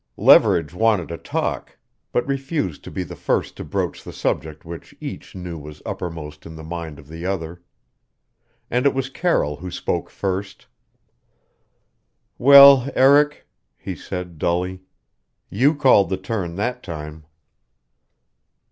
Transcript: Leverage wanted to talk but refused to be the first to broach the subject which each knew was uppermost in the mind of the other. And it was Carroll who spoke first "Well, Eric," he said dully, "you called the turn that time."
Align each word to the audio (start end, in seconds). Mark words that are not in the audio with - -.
Leverage 0.17 0.73
wanted 0.73 1.09
to 1.09 1.17
talk 1.19 1.77
but 2.11 2.25
refused 2.27 2.83
to 2.83 2.89
be 2.89 3.03
the 3.03 3.15
first 3.15 3.55
to 3.55 3.63
broach 3.63 4.03
the 4.03 4.11
subject 4.11 4.65
which 4.65 4.95
each 4.99 5.35
knew 5.35 5.59
was 5.59 5.79
uppermost 5.85 6.43
in 6.47 6.55
the 6.55 6.63
mind 6.63 6.97
of 6.97 7.07
the 7.07 7.23
other. 7.23 7.61
And 8.71 8.87
it 8.87 8.95
was 8.95 9.11
Carroll 9.11 9.57
who 9.57 9.69
spoke 9.69 10.09
first 10.09 10.65
"Well, 12.39 12.89
Eric," 12.95 13.45
he 13.77 13.95
said 13.95 14.39
dully, 14.39 14.81
"you 15.51 15.75
called 15.75 16.09
the 16.09 16.17
turn 16.17 16.55
that 16.55 16.81
time." 16.81 17.27